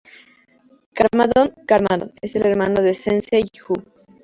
Garmadon: 0.95 1.53
Garmadon 1.67 2.09
es 2.23 2.35
el 2.35 2.47
hermano 2.47 2.81
del 2.81 2.95
Sensei 2.95 3.43
Wu. 3.69 3.75